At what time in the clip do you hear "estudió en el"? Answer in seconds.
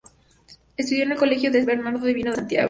0.77-1.17